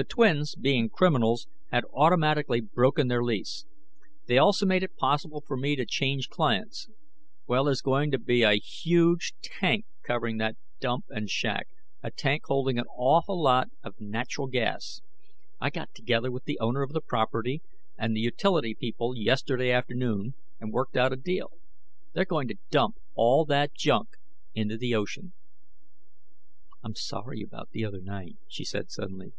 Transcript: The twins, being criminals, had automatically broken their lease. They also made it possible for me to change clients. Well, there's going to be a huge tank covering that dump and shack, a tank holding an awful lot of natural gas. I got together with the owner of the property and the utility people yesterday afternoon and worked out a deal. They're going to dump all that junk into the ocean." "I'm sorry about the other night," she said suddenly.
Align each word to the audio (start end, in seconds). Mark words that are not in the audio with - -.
The 0.00 0.04
twins, 0.04 0.54
being 0.54 0.90
criminals, 0.90 1.48
had 1.72 1.82
automatically 1.92 2.60
broken 2.60 3.08
their 3.08 3.24
lease. 3.24 3.64
They 4.26 4.38
also 4.38 4.64
made 4.64 4.84
it 4.84 4.94
possible 4.96 5.40
for 5.44 5.56
me 5.56 5.74
to 5.74 5.84
change 5.84 6.28
clients. 6.28 6.88
Well, 7.48 7.64
there's 7.64 7.80
going 7.80 8.12
to 8.12 8.18
be 8.20 8.44
a 8.44 8.60
huge 8.62 9.32
tank 9.42 9.86
covering 10.04 10.36
that 10.38 10.54
dump 10.78 11.06
and 11.08 11.28
shack, 11.28 11.66
a 12.00 12.12
tank 12.12 12.42
holding 12.46 12.78
an 12.78 12.84
awful 12.96 13.42
lot 13.42 13.70
of 13.82 13.96
natural 13.98 14.46
gas. 14.46 15.00
I 15.60 15.68
got 15.68 15.92
together 15.96 16.30
with 16.30 16.44
the 16.44 16.60
owner 16.60 16.82
of 16.82 16.92
the 16.92 17.00
property 17.00 17.60
and 17.98 18.14
the 18.14 18.20
utility 18.20 18.76
people 18.76 19.16
yesterday 19.16 19.72
afternoon 19.72 20.34
and 20.60 20.72
worked 20.72 20.96
out 20.96 21.12
a 21.12 21.16
deal. 21.16 21.50
They're 22.12 22.24
going 22.24 22.46
to 22.46 22.58
dump 22.70 22.98
all 23.16 23.44
that 23.46 23.74
junk 23.74 24.10
into 24.54 24.76
the 24.78 24.94
ocean." 24.94 25.32
"I'm 26.84 26.94
sorry 26.94 27.42
about 27.42 27.70
the 27.72 27.84
other 27.84 28.00
night," 28.00 28.36
she 28.46 28.64
said 28.64 28.92
suddenly. 28.92 29.32